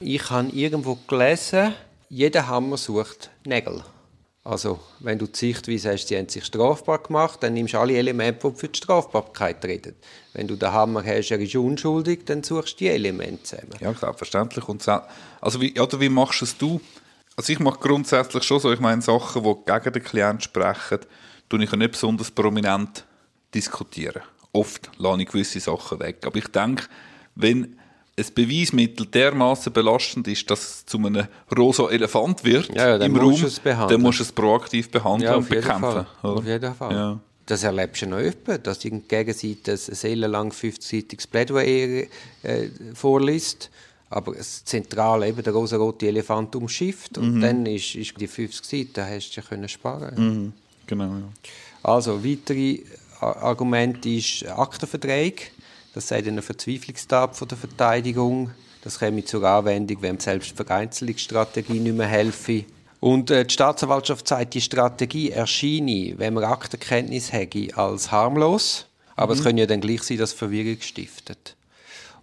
Ich 0.00 0.30
habe 0.30 0.48
irgendwo 0.48 0.98
gelesen, 1.06 1.74
jeder 2.08 2.48
Hammer 2.48 2.76
sucht 2.76 3.30
Nägel. 3.44 3.82
Also, 4.48 4.78
wenn 5.00 5.18
du 5.18 5.26
die 5.26 5.36
Sichtweise 5.36 5.90
hast, 5.92 6.06
sie 6.06 6.16
haben 6.16 6.28
sich 6.28 6.44
strafbar 6.44 6.98
gemacht, 6.98 7.42
dann 7.42 7.54
nimmst 7.54 7.74
du 7.74 7.78
alle 7.80 7.96
Elemente, 7.96 8.48
die 8.48 8.56
für 8.56 8.68
die 8.68 8.76
Strafbarkeit 8.76 9.64
reden. 9.64 9.96
Wenn 10.34 10.46
du 10.46 10.54
den 10.54 10.70
Hammer 10.70 11.04
hast, 11.04 11.32
er 11.32 11.40
ist 11.40 11.56
unschuldig, 11.56 12.24
dann 12.26 12.44
suchst 12.44 12.74
du 12.74 12.84
die 12.84 12.88
Elemente 12.90 13.42
zusammen. 13.42 13.72
Ja, 13.80 13.92
selbstverständlich. 13.92 14.68
Und 14.68 14.86
also 15.40 15.60
wie, 15.60 15.78
oder 15.80 16.00
wie 16.00 16.08
machst 16.08 16.42
es 16.42 16.56
du? 16.56 16.80
Also 17.34 17.52
ich 17.52 17.58
mache 17.58 17.80
grundsätzlich 17.80 18.44
schon 18.44 18.60
so, 18.60 18.72
ich 18.72 18.78
meine 18.78 19.02
Sachen, 19.02 19.42
die 19.42 19.54
gegen 19.66 19.92
den 19.92 20.04
Klient 20.04 20.44
sprechen, 20.44 21.00
tue 21.48 21.64
ich 21.64 21.72
nicht 21.72 21.90
besonders 21.90 22.30
prominent 22.30 23.04
diskutieren. 23.52 24.22
Oft 24.52 24.92
lasse 24.98 25.22
ich 25.22 25.28
gewisse 25.28 25.58
Sachen 25.58 25.98
weg. 25.98 26.24
Aber 26.24 26.36
ich 26.36 26.46
denke, 26.46 26.84
wenn 27.34 27.80
ein 28.18 28.26
Beweismittel 28.34 29.06
dermaßen 29.06 29.72
belastend 29.72 30.26
ist, 30.28 30.50
dass 30.50 30.60
es 30.60 30.86
zu 30.86 30.96
einem 30.98 31.26
rosa 31.56 31.88
Elefant 31.90 32.42
wird 32.44 32.68
Ja, 32.74 32.88
ja, 32.88 32.98
dann 32.98 33.06
im 33.08 33.12
musst 33.12 33.24
Raum, 33.24 33.40
du 33.42 33.46
es 33.46 33.60
behandeln. 33.60 33.88
dann 33.90 34.00
musst 34.02 34.18
du 34.20 34.22
es 34.22 34.32
proaktiv 34.32 34.90
behandeln 34.90 35.32
und 35.34 35.38
auf 35.40 35.50
jeden 35.50 35.62
bekämpfen. 35.62 36.06
Auf 36.22 36.44
jeden 36.46 36.74
Fall. 36.74 36.94
Ja. 36.94 37.20
Das 37.44 37.62
erlebst 37.62 38.02
du 38.02 38.06
noch 38.06 38.16
öfter, 38.16 38.58
dass 38.58 38.78
die 38.80 38.90
Gegenseite 38.90 39.72
ein 39.72 39.76
seelenlang 39.76 40.50
50-seitiges 40.50 41.26
Plädoyer 41.28 42.06
äh, 42.42 42.68
vorliest, 42.94 43.70
aber 44.08 44.34
das 44.34 44.64
Zentrale, 44.64 45.28
eben 45.28 45.42
der 45.42 45.52
rosa-rote 45.52 46.06
Elefant 46.08 46.56
umschifft 46.56 47.18
und 47.18 47.40
dann 47.42 47.66
ist, 47.66 47.94
ist 47.94 48.14
die 48.20 48.26
50 48.26 48.64
Seiten, 48.64 49.08
hast 49.08 49.30
du 49.36 49.40
ja 49.42 49.46
können 49.46 49.68
sparen 49.68 50.14
Mhm. 50.16 50.52
Genau, 50.86 51.04
ja. 51.04 51.28
Also, 51.82 52.24
weitere 52.24 52.80
A- 53.20 53.32
Argument 53.42 54.04
ist 54.06 54.46
Aktenverträge. 54.48 55.42
Das 55.96 56.08
sei 56.08 56.18
eine 56.18 56.42
Verzweiflungstat 56.42 57.36
von 57.36 57.48
der 57.48 57.56
Verteidigung. 57.56 58.50
Das 58.82 58.98
käme 58.98 59.24
zur 59.24 59.42
Anwendung, 59.44 60.02
wenn 60.02 60.20
selbst 60.20 60.50
die 60.50 60.54
Vereinzelungsstrategie 60.54 61.80
nicht 61.80 61.96
mehr 61.96 62.06
helfe. 62.06 62.66
Und 63.00 63.30
äh, 63.30 63.46
die 63.46 63.54
Staatsanwaltschaft 63.54 64.28
sagt, 64.28 64.52
die 64.52 64.60
Strategie 64.60 65.30
erscheine, 65.30 66.12
wenn 66.18 66.34
man 66.34 66.44
Aktenkenntnis 66.44 67.32
hätte, 67.32 67.74
als 67.78 68.12
harmlos. 68.12 68.84
Aber 69.14 69.32
es 69.32 69.42
könnte 69.42 69.60
ja 69.60 69.66
dann 69.66 69.80
gleich 69.80 70.02
sein, 70.02 70.18
dass 70.18 70.34
Verwirrung 70.34 70.82
stiftet. 70.82 71.56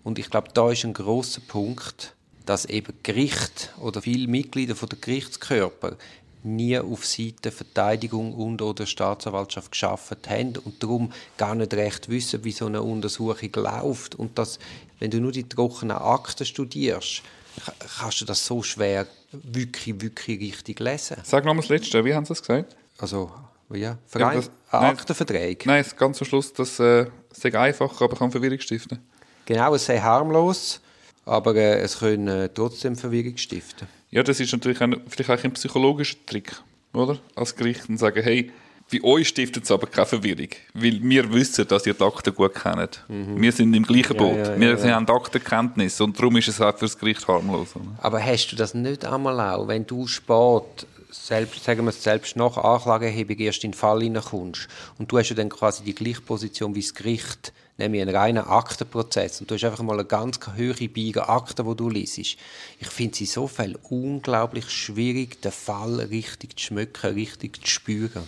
Und 0.04 0.20
ich 0.20 0.30
glaube, 0.30 0.50
da 0.54 0.70
ist 0.70 0.84
ein 0.84 0.94
großer 0.94 1.42
Punkt, 1.42 2.14
dass 2.46 2.66
eben 2.66 2.94
Gericht 3.02 3.74
oder 3.82 4.04
viele 4.04 4.28
Mitglieder 4.28 4.76
von 4.76 4.90
der 4.90 5.00
Gerichtskörper 5.00 5.98
nie 6.44 6.78
auf 6.80 7.06
Seite 7.06 7.52
Verteidigung 7.52 8.34
und 8.34 8.62
oder 8.62 8.86
Staatsanwaltschaft 8.86 9.72
geschafft 9.72 10.30
haben 10.30 10.54
und 10.58 10.82
darum 10.84 11.12
gar 11.38 11.56
nicht 11.56 11.74
recht 11.74 12.10
wissen, 12.10 12.44
wie 12.44 12.52
so 12.52 12.66
eine 12.66 12.82
Untersuchung 12.82 13.50
läuft. 13.56 14.16
Und 14.16 14.38
das, 14.38 14.60
wenn 15.00 15.12
du 15.12 15.20
nur 15.20 15.32
die 15.32 15.48
trockenen 15.48 15.98
Akten 15.98 16.46
studierst, 16.46 17.22
ka- 17.66 17.74
kannst 18.00 18.22
du 18.22 18.26
das 18.26 18.46
so 18.46 18.62
schwer 18.64 19.08
wirklich, 19.32 20.02
wirklich 20.02 20.40
richtig 20.40 20.80
lesen. 20.80 21.18
Sag 21.24 21.46
nochmal 21.46 21.62
das 21.64 21.70
Letzte, 21.70 22.04
wie 22.06 22.14
haben 22.14 22.26
Sie 22.26 22.34
es 22.34 22.42
gesagt? 22.42 22.76
Also, 22.98 23.32
ja, 23.72 23.78
Ja, 23.78 23.98
Verein, 24.06 24.36
das- 24.38 24.48
ein 24.72 24.82
nein. 24.82 24.92
Aktenverträge. 24.92 25.68
Nein, 25.68 25.86
ganz 25.98 26.22
am 26.22 26.28
Schluss, 26.28 26.54
das 26.54 26.80
äh, 26.80 27.08
ist 27.32 27.46
einfach, 27.56 28.02
aber 28.02 28.16
kann 28.16 28.32
Verwirrung 28.32 28.60
stiften. 28.60 29.00
Genau, 29.46 29.74
es 29.76 29.86
sei 29.86 30.00
harmlos, 30.00 30.80
aber 31.26 31.56
äh, 31.56 31.80
es 31.80 32.00
können 32.00 32.28
äh, 32.28 32.50
trotzdem 32.54 32.96
Verwirrung 32.96 33.38
stiften. 33.38 33.88
Ja, 34.12 34.24
das 34.24 34.40
ist 34.40 34.52
natürlich 34.52 34.82
ein, 34.82 35.02
vielleicht 35.08 35.30
auch 35.30 35.44
ein 35.44 35.54
psychologischer 35.54 36.18
Trick, 36.26 36.52
oder? 36.94 37.18
Als 37.36 37.56
Gericht 37.56 37.90
und 37.90 37.98
sagen, 37.98 38.22
hey, 38.24 38.52
Bei 38.92 39.04
euch 39.04 39.30
stiftet 39.30 39.64
es 39.64 39.72
aber 39.72 39.88
keine 39.88 40.06
Verwirrung, 40.06 40.50
weil 40.74 41.02
wir 41.02 41.34
wissen, 41.34 41.68
dass 41.68 41.88
ihr 41.88 41.94
die 41.94 42.04
Akten 42.04 42.36
gut 42.36 42.54
kennt. 42.54 43.04
Mhm. 43.08 43.42
Wir 43.42 43.52
sind 43.52 43.74
im 43.74 43.84
gleichen 43.84 44.18
Boot. 44.18 44.38
Ja, 44.38 44.54
ja, 44.54 44.60
wir 44.60 44.78
ja, 44.78 44.96
haben 44.96 45.08
Aktenkenntnis 45.08 46.00
und 46.02 46.20
darum 46.20 46.36
ist 46.38 46.50
es 46.50 46.62
auch 46.62 46.74
für 46.78 46.86
das 46.86 46.98
Gericht 46.98 47.28
harmlos. 47.28 47.70
Aber 48.00 48.24
hast 48.24 48.48
du 48.52 48.56
das 48.56 48.74
nicht 48.74 49.06
einmal 49.06 49.40
auch, 49.40 49.68
wenn 49.68 49.86
du 49.86 50.06
spät 50.06 50.86
selbst, 51.10 51.64
sagen 51.64 51.86
wir 51.86 51.90
es 51.90 52.04
selbst 52.04 52.36
nach 52.36 52.58
Anklageerhebung 52.58 53.38
erst 53.40 53.64
in 53.64 53.72
den 53.72 53.78
Fall 53.78 54.02
hineinkommst 54.02 54.68
und 54.98 55.12
du 55.12 55.18
hast 55.18 55.30
ja 55.30 55.36
dann 55.36 55.50
quasi 55.50 55.84
die 55.84 55.96
gleiche 55.96 56.22
Position 56.22 56.76
wie 56.76 56.82
das 56.82 56.94
Gericht, 56.94 57.54
nämlich 57.78 58.02
einen 58.02 58.16
reinen 58.16 58.44
Aktenprozess 58.44 59.42
und 59.42 59.50
du 59.50 59.56
hast 59.56 59.64
einfach 59.64 59.84
mal 59.84 59.94
eine 59.94 60.06
ganz 60.06 60.40
hohe 60.58 60.90
Beige 60.90 61.28
Akten, 61.28 61.68
die 61.68 61.76
du 61.76 61.90
liest. 61.90 62.18
Ich 62.18 62.38
finde 62.82 63.14
es 63.14 63.22
insofern 63.22 63.76
unglaublich 63.90 64.70
schwierig, 64.70 65.42
den 65.42 65.52
Fall 65.52 66.00
richtig 66.00 66.60
zu 66.60 66.68
schmücken, 66.68 67.14
richtig 67.14 67.62
zu 67.62 67.68
spüren. 67.68 68.24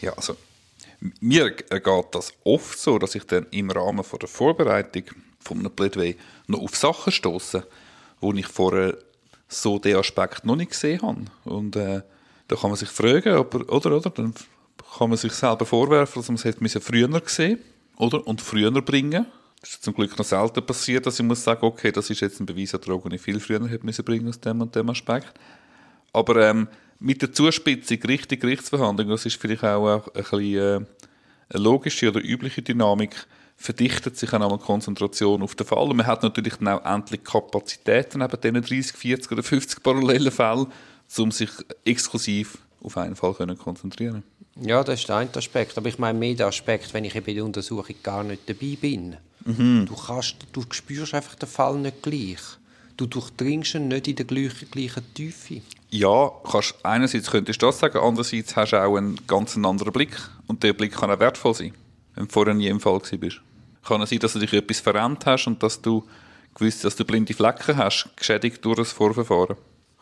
Ja, 0.00 0.12
also 0.14 0.36
mir 1.20 1.50
geht 1.50 1.86
das 2.12 2.32
oft 2.44 2.78
so, 2.78 2.98
dass 2.98 3.14
ich 3.14 3.24
dann 3.24 3.46
im 3.50 3.70
Rahmen 3.70 4.02
von 4.02 4.18
der 4.18 4.28
Vorbereitung 4.28 5.04
von 5.38 5.58
einem 5.58 5.70
Plädoyer 5.70 6.14
noch 6.46 6.60
auf 6.60 6.76
Sachen 6.76 7.12
stoße, 7.12 7.66
wo 8.20 8.32
ich 8.32 8.46
vorher 8.46 8.96
so 9.46 9.78
den 9.78 9.96
Aspekt 9.96 10.44
noch 10.44 10.56
nicht 10.56 10.72
gesehen 10.72 11.00
habe. 11.02 11.24
Und 11.44 11.76
äh, 11.76 12.02
da 12.48 12.56
kann 12.56 12.70
man 12.70 12.76
sich 12.76 12.88
fragen, 12.88 13.36
ob 13.36 13.54
er, 13.54 13.72
oder, 13.72 13.96
oder, 13.96 14.10
dann 14.10 14.34
kann 14.98 15.08
man 15.08 15.18
sich 15.18 15.32
selber 15.32 15.64
vorwerfen, 15.64 16.20
dass 16.20 16.28
man 16.28 16.36
es 16.36 16.44
hätte 16.44 16.80
früher 16.80 17.08
gesehen 17.20 17.60
oder 17.98 18.26
und 18.26 18.40
früher 18.40 18.70
bringen. 18.70 19.26
Das 19.60 19.70
ist 19.70 19.84
zum 19.84 19.94
Glück 19.94 20.16
noch 20.16 20.24
selten 20.24 20.64
passiert, 20.64 21.04
dass 21.06 21.18
ich 21.18 21.26
muss 21.26 21.42
sagen, 21.42 21.64
okay, 21.64 21.90
das 21.90 22.10
ist 22.10 22.20
jetzt 22.20 22.40
ein 22.40 22.46
Beweis 22.46 22.74
an 22.74 22.80
den 22.80 23.12
ich 23.12 23.20
viel 23.20 23.40
früher 23.40 23.68
hätte 23.68 23.84
müssen 23.84 24.04
bringen 24.04 24.28
aus 24.28 24.40
dem 24.40 24.60
und 24.60 24.74
dem 24.74 24.88
Aspekt. 24.88 25.34
Aber 26.12 26.48
ähm, 26.48 26.68
mit 27.00 27.22
der 27.22 27.32
Zuspitzung 27.32 27.98
Richtung 28.02 28.38
Gerichtsverhandlung, 28.38 29.08
das 29.08 29.26
ist 29.26 29.40
vielleicht 29.40 29.64
auch 29.64 30.06
ein 30.06 30.12
bisschen 30.12 30.40
äh, 30.40 30.86
eine 31.50 31.62
logische 31.62 32.08
oder 32.08 32.22
übliche 32.22 32.62
Dynamik, 32.62 33.26
verdichtet 33.56 34.16
sich 34.16 34.32
auch 34.32 34.40
eine 34.40 34.58
Konzentration 34.58 35.42
auf 35.42 35.56
den 35.56 35.66
Fall. 35.66 35.88
Und 35.88 35.96
man 35.96 36.06
hat 36.06 36.22
natürlich 36.22 36.54
dann 36.54 36.68
auch 36.68 36.84
endlich 36.84 37.24
Kapazitäten, 37.24 38.20
neben 38.20 38.40
diesen 38.40 38.62
30, 38.62 38.96
40 38.96 39.32
oder 39.32 39.42
50 39.42 39.82
parallelen 39.82 40.30
Fällen, 40.30 40.68
um 41.18 41.32
sich 41.32 41.50
exklusiv 41.84 42.58
auf 42.80 42.96
einen 42.96 43.16
Fall 43.16 43.34
konzentrieren 43.56 44.22
Ja, 44.60 44.82
das 44.82 45.00
ist 45.00 45.08
der 45.08 45.16
eine 45.16 45.30
Aspekt. 45.34 45.76
Aber 45.78 45.88
ich 45.88 45.98
meine 45.98 46.18
mehr 46.18 46.34
der 46.34 46.46
Aspekt, 46.48 46.92
wenn 46.94 47.04
ich 47.04 47.14
bei 47.14 47.32
der 47.32 47.44
Untersuchung 47.44 47.94
gar 48.02 48.24
nicht 48.24 48.48
dabei 48.48 48.76
bin. 48.80 49.16
Mhm. 49.44 49.86
Du, 49.86 49.94
kannst, 49.94 50.36
du 50.52 50.62
spürst 50.70 51.14
einfach 51.14 51.34
den 51.34 51.48
Fall 51.48 51.78
nicht 51.78 52.02
gleich. 52.02 52.40
Du 52.96 53.06
durchdringst 53.06 53.76
ihn 53.76 53.88
nicht 53.88 54.08
in 54.08 54.16
der 54.16 54.24
gleichen, 54.24 54.70
gleichen 54.70 55.14
Tiefe. 55.14 55.60
Ja, 55.90 56.32
kannst, 56.50 56.74
einerseits 56.82 57.30
könntest 57.30 57.62
du 57.62 57.66
das 57.66 57.78
sagen, 57.78 57.98
andererseits 57.98 58.56
hast 58.56 58.72
du 58.72 58.82
auch 58.82 58.96
einen 58.96 59.18
ganz 59.26 59.56
anderen 59.56 59.92
Blick. 59.92 60.18
Und 60.46 60.62
der 60.62 60.72
Blick 60.72 60.92
kann 60.92 61.10
auch 61.10 61.20
wertvoll 61.20 61.54
sein, 61.54 61.74
wenn 62.14 62.26
du 62.26 62.32
vorher 62.32 62.54
nie 62.54 62.66
im 62.66 62.80
Fall 62.80 63.00
bist. 63.18 63.40
Kann 63.84 64.02
es 64.02 64.10
sein, 64.10 64.18
dass 64.18 64.32
du 64.32 64.40
dich 64.40 64.52
etwas 64.52 64.80
verrennt 64.80 65.24
hast 65.24 65.46
und 65.46 65.62
dass 65.62 65.80
du 65.80 66.04
gewusst, 66.54 66.84
dass 66.84 66.96
du 66.96 67.04
blinde 67.04 67.32
Flecken 67.32 67.76
hast, 67.76 68.10
geschädigt 68.16 68.64
durch 68.64 68.78
das 68.78 68.92
Vorverfahren. 68.92 69.56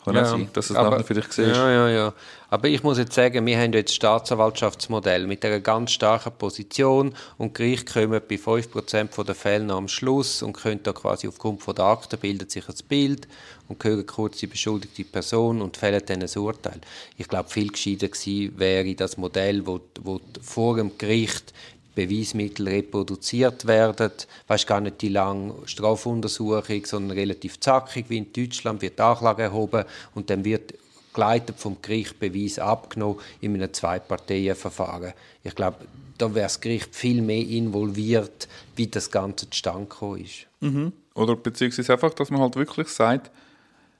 Kann 0.07 0.15
ja, 0.15 0.25
sein, 0.25 0.49
dass 0.53 0.69
du 0.69 0.73
es 0.73 0.79
nachher 0.79 1.03
vielleicht 1.03 1.33
siehst. 1.33 1.55
Ja, 1.55 1.69
ja, 1.69 1.89
ja. 1.89 2.13
Aber 2.49 2.69
ich 2.69 2.81
muss 2.81 2.97
jetzt 2.97 3.13
sagen, 3.13 3.45
wir 3.45 3.59
haben 3.59 3.73
jetzt 3.73 3.89
das 3.89 3.95
Staatsanwaltschaftsmodell 3.95 5.27
mit 5.27 5.43
einer 5.43 5.59
ganz 5.59 5.91
starken 5.91 6.31
Position 6.37 7.13
und 7.37 7.53
Gericht 7.53 7.91
kommen 7.91 8.21
bei 8.27 8.35
5% 8.35 9.23
der 9.25 9.35
Fälle 9.35 9.65
noch 9.65 9.75
am 9.75 9.89
Schluss 9.89 10.41
und 10.41 10.53
können 10.53 10.79
da 10.81 10.93
quasi 10.93 11.27
aufgrund 11.27 11.61
von 11.61 11.75
der 11.75 11.85
Akten 11.85 12.17
bildet 12.17 12.51
sich 12.51 12.69
ein 12.69 12.75
Bild 12.87 13.27
und 13.67 13.83
hören 13.83 14.05
kurz 14.05 14.37
die 14.37 14.47
beschuldigte 14.47 15.03
Person 15.03 15.61
und 15.61 15.75
fällen 15.75 16.01
dann 16.05 16.21
ein 16.21 16.37
Urteil. 16.37 16.79
Ich 17.17 17.27
glaube, 17.27 17.49
viel 17.49 17.67
gescheiter 17.67 18.07
gewesen 18.07 18.57
wäre 18.57 18.95
das 18.95 19.17
Modell, 19.17 19.67
wo, 19.67 19.81
wo 20.01 20.21
vor 20.41 20.77
dem 20.77 20.97
Gericht 20.97 21.53
Beweismittel 21.97 22.67
reproduziert 22.67 23.65
werden. 23.65 24.11
Weißt 24.47 24.67
gar 24.67 24.81
nicht 24.81 25.01
die 25.01 25.09
lange 25.09 25.55
Strafuntersuchung, 25.65 26.85
sondern 26.85 27.17
relativ 27.17 27.59
zackig, 27.59 28.05
wie 28.09 28.19
in 28.19 28.31
Deutschland 28.31 28.83
wird 28.83 28.99
die 28.99 29.03
Anklage 29.03 29.41
erhoben 29.41 29.83
und 30.13 30.29
dann 30.29 30.45
wird 30.45 30.75
geleitet 31.11 31.55
vom 31.57 31.77
Gericht 31.81 32.19
Beweis 32.19 32.59
abgenommen 32.59 33.17
in 33.41 33.55
einem 33.55 33.73
Zwei-Parteien-Verfahren. 33.73 35.13
Ich 35.43 35.55
glaube, 35.55 35.77
da 36.19 36.35
wäre 36.35 36.45
das 36.45 36.61
Gericht 36.61 36.95
viel 36.95 37.23
mehr 37.23 37.41
involviert, 37.41 38.47
wie 38.75 38.85
das 38.85 39.09
Ganze 39.09 39.49
zustande 39.49 39.87
gekommen 39.87 40.23
ist. 40.23 40.45
Mhm. 40.59 40.93
Oder 41.15 41.35
beziehungsweise 41.35 41.93
einfach, 41.93 42.13
dass 42.13 42.29
man 42.29 42.41
halt 42.41 42.55
wirklich 42.55 42.89
sagt, 42.89 43.31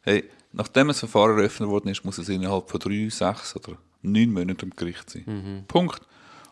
hey, 0.04 0.24
nachdem 0.54 0.90
ein 0.90 0.94
Verfahren 0.94 1.40
eröffnet 1.40 1.68
worden 1.68 1.90
ist, 1.90 2.06
muss 2.06 2.20
es 2.20 2.30
innerhalb 2.30 2.70
von 2.70 2.80
drei, 2.80 3.10
sechs 3.10 3.56
oder 3.56 3.76
neun 4.04 4.32
Monaten 4.32 4.66
im 4.66 4.76
Gericht 4.76 5.10
sein. 5.10 5.24
Mhm. 5.26 5.64
Punkt. 5.68 6.02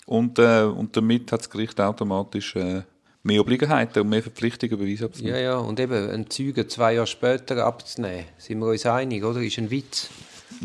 Und, 0.05 0.39
äh, 0.39 0.63
und 0.63 0.95
damit 0.95 1.31
hat 1.31 1.41
das 1.41 1.49
Gericht 1.49 1.79
automatisch 1.81 2.55
äh, 2.55 2.83
mehr 3.23 3.41
Obliegenheiten 3.41 4.03
und 4.03 4.09
mehr 4.09 4.21
Verpflichtungen, 4.21 4.77
Beweise 4.77 5.05
abzunehmen. 5.05 5.35
Ja, 5.35 5.41
ja, 5.41 5.57
und 5.57 5.79
eben 5.79 6.09
einen 6.09 6.29
Zeugen 6.29 6.69
zwei 6.69 6.93
Jahre 6.93 7.07
später 7.07 7.65
abzunehmen, 7.65 8.25
sind 8.37 8.59
wir 8.59 8.67
uns 8.67 8.85
einig, 8.85 9.23
oder? 9.23 9.41
Ist 9.41 9.57
ein 9.57 9.71
Witz. 9.71 10.09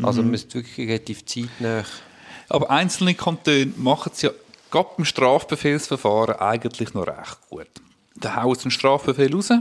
Also 0.03 0.21
mhm. 0.21 0.27
man 0.27 0.35
ist 0.35 0.53
wirklich 0.53 0.87
relativ 0.87 1.25
zeitnah. 1.25 1.83
Aber 2.49 2.69
einzelne 2.69 3.15
Kantone 3.15 3.71
machen 3.77 4.11
es 4.13 4.21
ja 4.21 4.31
gerade 4.69 4.89
beim 4.95 5.05
Strafbefehlsverfahren 5.05 6.35
eigentlich 6.35 6.93
noch 6.93 7.07
recht 7.07 7.39
gut. 7.49 7.67
Da 8.15 8.43
hauen 8.43 8.55
sie 8.55 8.63
einen 8.63 8.71
Strafbefehl 8.71 9.33
raus, 9.33 9.51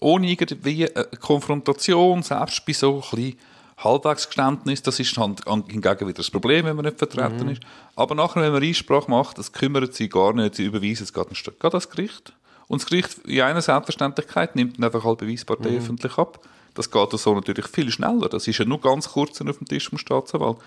ohne 0.00 0.30
irgendwie 0.30 0.88
eine 0.94 1.04
Konfrontation, 1.20 2.22
selbst 2.22 2.64
bei 2.64 2.72
so 2.72 2.96
ein 2.96 3.00
bisschen 3.00 3.38
Halbwegsgeständnis, 3.82 4.82
das 4.82 5.00
ist 5.00 5.16
halt 5.16 5.42
hingegen 5.46 6.00
wieder 6.00 6.12
das 6.12 6.30
Problem, 6.30 6.66
wenn 6.66 6.76
man 6.76 6.84
nicht 6.84 6.98
vertreten 6.98 7.44
mhm. 7.44 7.50
ist. 7.50 7.62
Aber 7.96 8.14
nachher, 8.14 8.42
wenn 8.42 8.52
man 8.52 8.62
Einsprache 8.62 9.10
macht, 9.10 9.38
das 9.38 9.52
kümmert 9.52 9.94
sie 9.94 10.08
gar 10.08 10.32
nicht, 10.32 10.54
sie 10.54 10.64
überweisen 10.64 11.04
es 11.04 11.12
gerade 11.12 11.30
das 11.70 11.88
Gericht. 11.88 12.32
Und 12.68 12.82
das 12.82 12.88
Gericht 12.88 13.18
in 13.26 13.40
einer 13.40 13.62
Selbstverständlichkeit 13.62 14.54
nimmt 14.54 14.78
dann 14.78 14.84
einfach 14.84 15.04
halt 15.04 15.18
Beweispartei 15.18 15.70
mhm. 15.70 15.78
öffentlich 15.78 16.18
ab. 16.18 16.40
Das 16.74 16.90
geht 16.90 17.10
so 17.10 17.34
natürlich 17.34 17.66
viel 17.66 17.90
schneller. 17.90 18.28
Das 18.28 18.46
ist 18.46 18.58
ja 18.58 18.64
nur 18.64 18.80
ganz 18.80 19.08
kurz 19.08 19.40
auf 19.40 19.58
dem 19.58 19.66
Tisch 19.66 19.88
vom 19.88 19.98
Staatsanwalt. 19.98 20.58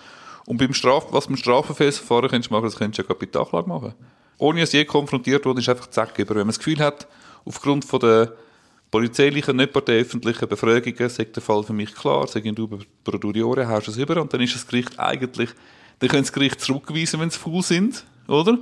Und 0.46 0.58
beim 0.58 0.74
Straf, 0.74 1.06
was 1.10 1.26
beim 1.26 1.36
Strafverfahren 1.36 2.28
könntest 2.28 2.50
du 2.50 2.54
machen, 2.54 2.64
das 2.64 2.76
könntest 2.76 2.98
du 2.98 3.02
ja 3.02 3.08
Kapitalklage 3.08 3.68
machen. 3.68 3.94
Ohne 4.36 4.60
dass 4.60 4.72
je 4.72 4.84
konfrontiert 4.84 5.46
wurde, 5.46 5.60
ist 5.60 5.68
einfach 5.68 5.88
zack. 5.88 6.18
Aber 6.20 6.30
wenn 6.30 6.38
man 6.38 6.48
das 6.48 6.58
Gefühl 6.58 6.80
hat, 6.80 7.06
aufgrund 7.44 7.84
von 7.84 8.00
der 8.00 8.32
polizeilichen, 8.94 9.56
nicht 9.56 9.72
parteiöffentlichen 9.72 10.46
Befragungen 10.46 11.08
sagt 11.08 11.34
der 11.34 11.42
Fall 11.42 11.64
für 11.64 11.72
mich 11.72 11.92
klar, 11.92 12.28
sagen 12.28 12.54
du 12.54 12.68
pro 13.02 13.18
Duriore, 13.18 13.66
haust 13.66 13.88
es 13.88 13.96
über 13.96 14.22
und 14.22 14.32
dann 14.32 14.40
ist 14.40 14.54
das 14.54 14.68
Gericht 14.68 15.00
eigentlich, 15.00 15.50
dann 15.98 16.08
können 16.08 16.22
das 16.22 16.32
Gericht 16.32 16.60
zurückweisen, 16.60 17.18
wenn 17.18 17.28
sie 17.28 17.40
faul 17.40 17.60
sind, 17.60 18.04
oder? 18.28 18.56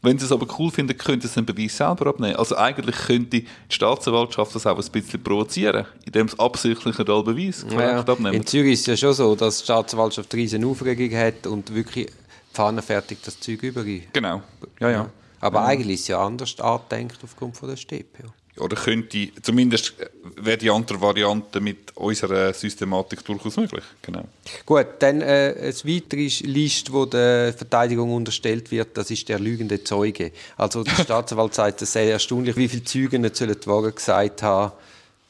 Wenn 0.00 0.18
sie 0.18 0.24
es 0.24 0.32
aber 0.32 0.46
cool 0.58 0.70
finden, 0.70 0.96
könnte 0.96 1.26
es 1.26 1.34
den 1.34 1.44
Beweis 1.44 1.76
selber 1.76 2.06
abnehmen. 2.06 2.36
Also 2.36 2.56
eigentlich 2.56 2.96
könnte 2.96 3.40
die 3.40 3.46
Staatsanwaltschaft 3.68 4.54
das 4.54 4.66
auch 4.66 4.78
ein 4.78 4.90
bisschen 4.90 5.22
provozieren, 5.22 5.84
indem 6.06 6.28
es 6.28 6.38
absichtlich 6.38 6.98
einen 6.98 7.24
Beweis 7.24 7.66
ja, 7.70 7.98
abnehmen. 8.00 8.32
In 8.32 8.46
Zürich 8.46 8.72
ist 8.72 8.80
es 8.80 8.86
ja 8.86 8.96
schon 8.96 9.12
so, 9.12 9.34
dass 9.34 9.58
die 9.58 9.64
Staatsanwaltschaft 9.64 10.32
riesen 10.32 10.64
Aufregung 10.64 11.14
hat 11.14 11.46
und 11.46 11.74
wirklich 11.74 12.10
fahnenfertig 12.54 13.18
das 13.22 13.38
Zeug 13.38 13.62
übergibt. 13.62 14.14
Genau, 14.14 14.40
ja, 14.80 14.90
ja. 14.90 15.10
Aber 15.42 15.60
ja. 15.60 15.66
eigentlich 15.66 15.96
ist 15.96 16.00
es 16.00 16.08
ja 16.08 16.24
anders 16.24 16.58
angedenkt 16.58 17.18
aufgrund 17.22 17.58
von 17.58 17.68
der 17.68 17.76
Steppe. 17.76 18.22
Ja 18.22 18.30
oder 18.58 18.76
könnte, 18.76 19.30
zumindest 19.42 19.94
wäre 20.36 20.58
die 20.58 20.70
andere 20.70 21.00
Variante 21.00 21.60
mit 21.60 21.96
unserer 21.96 22.52
Systematik 22.52 23.24
durchaus 23.24 23.56
möglich. 23.56 23.84
Genau. 24.02 24.24
Gut, 24.64 24.86
dann 25.00 25.20
äh, 25.20 25.54
eine 25.58 25.72
weitere 25.72 26.28
Liste, 26.46 26.92
wo 26.92 27.04
der 27.04 27.52
Verteidigung 27.52 28.14
unterstellt 28.14 28.70
wird, 28.70 28.96
das 28.96 29.10
ist 29.10 29.28
der 29.28 29.40
lügende 29.40 29.82
Zeuge. 29.82 30.30
Also 30.56 30.84
der 30.84 30.94
Staatsanwalt 31.04 31.54
sagt, 31.54 31.82
es 31.82 31.92
sei 31.92 32.10
erstaunlich, 32.10 32.56
wie 32.56 32.68
viele 32.68 32.84
Zeugen 32.84 33.22
nicht 33.22 33.36
sollen 33.36 33.56
die 33.60 33.66
Wahrheit 33.66 33.96
gesagt 33.96 34.42
haben 34.42 34.72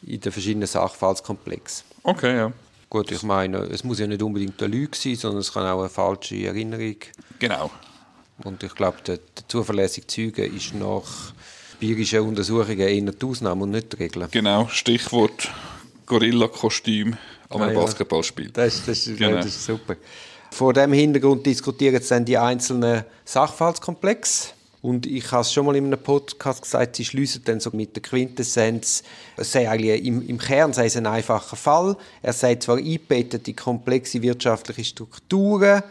in 0.06 0.20
den 0.20 0.32
verschiedenen 0.32 0.68
Sachverhaltskomplexen. 0.68 1.84
Okay, 2.02 2.36
ja. 2.36 2.52
Gut, 2.90 3.10
ich 3.10 3.22
meine, 3.22 3.58
es 3.58 3.82
muss 3.82 3.98
ja 3.98 4.06
nicht 4.06 4.22
unbedingt 4.22 4.62
eine 4.62 4.72
Lüge 4.72 4.96
sein, 4.96 5.16
sondern 5.16 5.40
es 5.40 5.52
kann 5.52 5.66
auch 5.66 5.80
eine 5.80 5.88
falsche 5.88 6.36
Erinnerung. 6.44 6.96
Genau. 7.38 7.70
Und 8.44 8.62
ich 8.62 8.74
glaube, 8.74 8.98
der, 9.06 9.16
der 9.16 9.48
zuverlässige 9.48 10.06
Zeuge 10.06 10.44
ist 10.44 10.74
noch 10.74 11.32
empirische 11.74 12.22
Untersuchungen 12.22 12.80
eher 12.80 13.12
die 13.12 13.26
Ausnahme 13.26 13.64
und 13.64 13.70
nicht 13.70 13.92
die 13.92 13.96
Regel. 13.96 14.28
Genau, 14.30 14.68
Stichwort 14.68 15.50
Gorilla-Kostüm 16.06 17.16
an 17.48 17.62
einem 17.62 17.70
ah, 17.70 17.72
ja. 17.72 17.80
Basketballspiel. 17.80 18.50
Das, 18.50 18.84
das, 18.84 19.04
genau. 19.04 19.36
das 19.36 19.46
ist 19.46 19.64
super. 19.64 19.96
Vor 20.50 20.72
diesem 20.72 20.92
Hintergrund 20.92 21.44
diskutieren 21.46 21.94
jetzt 21.94 22.10
dann 22.10 22.24
die 22.24 22.38
einzelnen 22.38 23.04
Sachverhaltskomplexe. 23.24 24.50
Und 24.82 25.06
ich 25.06 25.32
habe 25.32 25.40
es 25.40 25.52
schon 25.52 25.64
mal 25.64 25.74
in 25.76 25.86
einem 25.86 25.98
Podcast 25.98 26.62
gesagt, 26.62 26.96
sie 26.96 27.06
schließen 27.06 27.42
dann 27.46 27.58
so 27.58 27.70
mit 27.72 27.96
der 27.96 28.02
Quintessenz, 28.02 29.02
es 29.36 29.50
sei 29.50 29.68
eigentlich 29.68 30.04
im, 30.04 30.28
im 30.28 30.36
Kern 30.36 30.74
sei 30.74 30.86
es 30.86 30.96
ein 30.96 31.06
einfacher 31.06 31.56
Fall. 31.56 31.96
Er 32.20 32.34
sei 32.34 32.56
zwar 32.56 32.76
eingebettet 32.76 33.48
in 33.48 33.56
komplexe 33.56 34.20
wirtschaftliche 34.20 34.84
Strukturen 34.84 35.82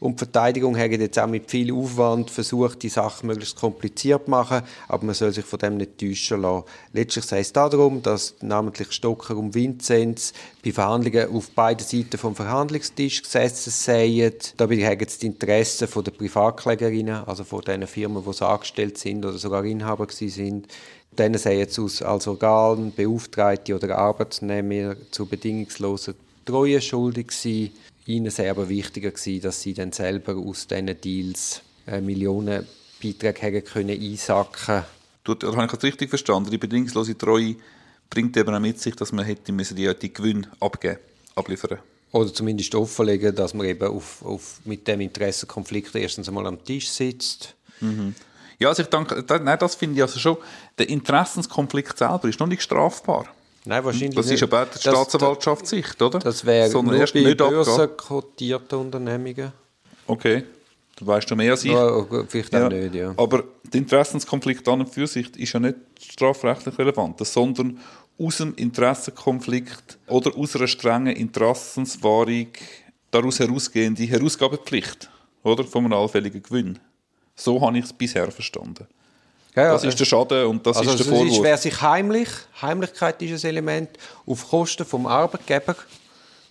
Und 0.00 0.12
die 0.12 0.18
Verteidigung 0.18 0.78
hat 0.78 0.92
jetzt 0.92 1.18
auch 1.18 1.26
mit 1.26 1.50
viel 1.50 1.72
Aufwand 1.72 2.30
versucht, 2.30 2.82
die 2.84 2.88
Sache 2.88 3.26
möglichst 3.26 3.56
kompliziert 3.56 4.26
zu 4.26 4.30
machen, 4.30 4.62
aber 4.86 5.04
man 5.04 5.14
soll 5.14 5.32
sich 5.32 5.44
von 5.44 5.58
dem 5.58 5.76
nicht 5.76 5.98
täuschen 5.98 6.42
lassen. 6.42 6.64
Letztlich 6.92 7.24
sei 7.24 7.40
es 7.40 7.52
darum, 7.52 8.00
dass 8.02 8.36
namentlich 8.40 8.92
Stocker 8.92 9.36
und 9.36 9.56
Vinzenz 9.56 10.32
bei 10.64 10.70
Verhandlungen 10.70 11.34
auf 11.34 11.50
beiden 11.50 11.84
Seiten 11.84 12.16
vom 12.16 12.36
Verhandlungstisch 12.36 13.22
gesessen 13.22 13.70
seien. 13.70 14.34
Dabei 14.56 14.76
haben 14.86 15.08
sie 15.08 15.18
die 15.18 15.26
Interessen 15.26 15.88
der 16.04 16.10
Privatklägerinnen, 16.12 17.24
also 17.24 17.42
von 17.42 17.62
den 17.62 17.86
Firmen, 17.88 18.22
die 18.24 18.44
angestellt 18.44 18.98
sind 18.98 19.26
oder 19.26 19.36
sogar 19.36 19.64
Inhaber 19.64 20.06
sind, 20.10 20.68
denen 21.18 21.38
seien 21.38 21.58
jetzt 21.58 21.78
als 22.02 22.28
Organ, 22.28 22.92
Beauftragte 22.94 23.74
oder 23.74 23.98
Arbeitnehmer 23.98 24.94
zu 25.10 25.26
bedingungsloser 25.26 26.14
Treue 26.44 26.80
schuldig 26.80 27.28
gewesen. 27.28 27.72
Ihnen 28.08 28.30
sei 28.30 28.50
aber 28.50 28.68
wichtiger 28.70 29.10
gewesen, 29.10 29.42
dass 29.42 29.60
sie 29.60 29.74
dann 29.74 29.92
selber 29.92 30.34
aus 30.34 30.66
diesen 30.66 30.98
Deals 30.98 31.60
äh, 31.86 32.00
Millionen 32.00 32.66
Beiträge 33.02 33.40
hätten 33.40 33.64
können 33.64 34.00
einsacken 34.00 34.84
Du, 35.24 35.34
habe 35.34 35.64
ich 35.66 35.70
das 35.70 35.82
richtig 35.82 36.08
verstanden? 36.08 36.50
Die 36.50 36.56
bedingungslose 36.56 37.18
Treue 37.18 37.56
bringt 38.08 38.34
eben 38.38 38.54
auch 38.54 38.60
mit 38.60 38.80
sich, 38.80 38.96
dass 38.96 39.12
man 39.12 39.26
hätte 39.26 39.52
müssen 39.52 39.76
die, 39.76 39.92
die 39.94 40.10
Gewinne 40.10 40.48
abgeben, 40.58 41.00
abliefern 41.34 41.80
Oder 42.12 42.32
zumindest 42.32 42.74
offenlegen, 42.74 43.34
dass 43.34 43.52
man 43.52 43.66
eben 43.66 43.86
auf, 43.86 44.24
auf, 44.24 44.60
mit 44.64 44.88
dem 44.88 45.02
Interessenkonflikt 45.02 45.94
erstens 45.94 46.28
einmal 46.28 46.46
am 46.46 46.64
Tisch 46.64 46.88
sitzt. 46.88 47.54
Mhm. 47.80 48.14
Ja, 48.58 48.70
also 48.70 48.82
ich 48.82 48.88
denke, 48.88 49.22
nein, 49.42 49.58
das 49.58 49.74
finde 49.74 49.96
ich 49.96 50.02
also 50.02 50.18
schon, 50.18 50.38
der 50.78 50.88
Interessenskonflikt 50.88 51.98
selber 51.98 52.26
ist 52.26 52.40
noch 52.40 52.46
nicht 52.46 52.62
strafbar. 52.62 53.26
Nein, 53.64 53.84
wahrscheinlich 53.84 54.14
Das 54.14 54.30
ist 54.30 54.42
aber 54.42 54.66
die 54.66 54.78
Staatsanwaltschaftssicht, 54.78 56.00
oder? 56.00 56.18
Das 56.18 56.44
wäre 56.44 56.70
nur 56.82 56.94
erst 56.94 57.14
bei 57.14 57.34
börsenkotierten 57.34 58.78
Unternehmungen. 58.78 59.52
Okay, 60.06 60.44
da 60.96 61.06
weißt 61.06 61.30
du 61.30 61.36
mehr 61.36 61.52
als 61.52 61.64
ich. 61.64 61.72
Ja, 61.72 62.04
vielleicht 62.26 62.54
auch 62.54 62.60
ja. 62.60 62.68
nicht, 62.68 62.94
ja. 62.94 63.14
Aber 63.16 63.44
der 63.64 63.80
Interessenskonflikt 63.80 64.66
an 64.68 64.80
und 64.80 64.88
für 64.88 65.06
sich 65.06 65.36
ist 65.36 65.52
ja 65.52 65.60
nicht 65.60 65.76
strafrechtlich 66.00 66.78
relevant, 66.78 67.24
sondern 67.26 67.78
aus 68.18 68.38
dem 68.38 68.54
Interessenkonflikt 68.54 69.98
oder 70.06 70.36
aus 70.36 70.56
einer 70.56 70.66
strengen 70.66 71.14
Interessenswahrung 71.14 72.48
daraus 73.10 73.38
herausgehende 73.38 74.02
Herausgabepflicht 74.04 75.08
oder, 75.42 75.64
von 75.64 75.84
einem 75.84 75.94
allfälligen 75.94 76.42
Gewinn. 76.42 76.78
So 77.36 77.60
habe 77.60 77.78
ich 77.78 77.84
es 77.84 77.92
bisher 77.92 78.30
verstanden. 78.30 78.86
Ja, 79.58 79.72
das 79.72 79.84
ist 79.84 79.98
der 79.98 80.04
Schaden 80.04 80.46
und 80.46 80.66
das 80.66 80.76
also 80.76 80.90
ist 80.90 80.98
der 81.00 81.06
Vorwurf. 81.06 81.28
Also 81.28 81.42
wer 81.42 81.58
sich 81.58 81.80
heimlich, 81.80 82.28
Heimlichkeit 82.60 83.20
ist 83.22 83.44
ein 83.44 83.48
Element, 83.50 83.90
auf 84.26 84.48
Kosten 84.48 84.84
vom 84.84 85.06
Arbeitgeber, 85.06 85.76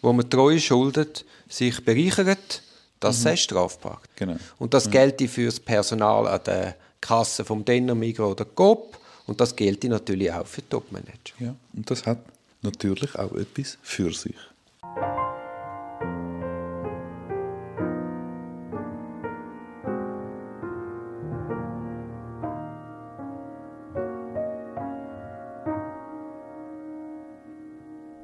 wo 0.02 0.14
man 0.14 0.30
Treue 0.30 0.60
schuldet, 0.60 1.26
sich 1.48 1.84
bereichert, 1.84 2.62
das 3.00 3.24
mhm. 3.24 3.32
ist 3.32 3.42
strafbar. 3.42 4.02
Genau. 4.16 4.38
Und 4.60 4.74
das 4.74 4.88
mhm. 4.88 4.92
gilt 4.92 5.30
für 5.30 5.46
das 5.46 5.60
Personal 5.60 6.28
an 6.28 6.42
der 6.46 6.76
Kasse 7.02 7.46
vom 7.46 7.64
Denner, 7.64 7.96
Migros 7.96 8.32
oder 8.32 8.46
Coop 8.46 8.98
und 9.28 9.40
das 9.40 9.56
gilt 9.56 9.84
natürlich 9.84 10.32
auch 10.32 10.48
für 10.48 10.68
Topmanager. 10.68 11.36
Ja, 11.40 11.56
und 11.74 11.90
das 11.90 12.06
hat 12.06 12.20
natürlich 12.62 13.16
auch 13.16 13.34
etwas 13.34 13.78
für 13.82 14.12
sich. 14.12 14.36